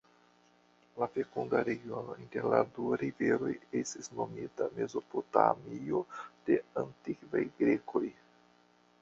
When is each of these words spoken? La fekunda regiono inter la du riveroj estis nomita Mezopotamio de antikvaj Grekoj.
La 1.01 1.05
fekunda 1.17 1.59
regiono 1.67 2.15
inter 2.23 2.47
la 2.53 2.61
du 2.77 2.87
riveroj 3.01 3.51
estis 3.81 4.11
nomita 4.21 4.71
Mezopotamio 4.79 6.03
de 6.49 6.59
antikvaj 6.85 7.45
Grekoj. 7.63 8.05